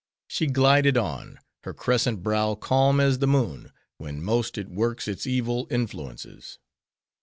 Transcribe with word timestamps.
She 0.25 0.47
glided 0.47 0.97
on: 0.97 1.37
her 1.61 1.75
crescent 1.75 2.23
brow 2.23 2.55
calm 2.55 2.99
as 2.99 3.19
the 3.19 3.27
moon, 3.27 3.71
when 3.99 4.23
most 4.23 4.57
it 4.57 4.67
works 4.67 5.07
its 5.07 5.27
evil 5.27 5.67
influences. 5.69 6.57